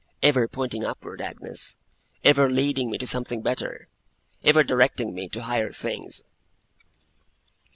[0.23, 1.75] Ever pointing upward, Agnes;
[2.23, 3.87] ever leading me to something better;
[4.43, 6.23] ever directing me to higher things!